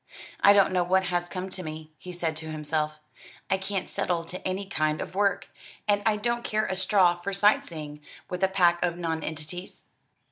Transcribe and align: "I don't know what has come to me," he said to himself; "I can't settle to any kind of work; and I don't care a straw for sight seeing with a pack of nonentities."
"I 0.39 0.53
don't 0.53 0.73
know 0.73 0.83
what 0.83 1.03
has 1.03 1.29
come 1.29 1.47
to 1.51 1.61
me," 1.61 1.91
he 1.99 2.11
said 2.11 2.35
to 2.37 2.47
himself; 2.49 2.99
"I 3.51 3.59
can't 3.59 3.87
settle 3.87 4.23
to 4.23 4.47
any 4.47 4.65
kind 4.65 4.99
of 4.99 5.13
work; 5.13 5.47
and 5.87 6.01
I 6.07 6.17
don't 6.17 6.43
care 6.43 6.65
a 6.65 6.75
straw 6.75 7.21
for 7.21 7.33
sight 7.33 7.63
seeing 7.63 8.01
with 8.27 8.41
a 8.41 8.47
pack 8.47 8.83
of 8.83 8.97
nonentities." 8.97 9.85